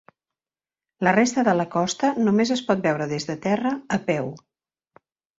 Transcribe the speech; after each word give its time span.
La 1.07 1.11
resta 1.17 1.41
de 1.47 1.53
la 1.59 1.65
costa 1.75 2.09
només 2.27 2.51
es 2.55 2.63
pot 2.69 2.81
veure 2.85 3.07
des 3.11 3.27
de 3.27 3.35
terra 3.43 3.75
a 3.99 3.99
peu. 4.07 4.31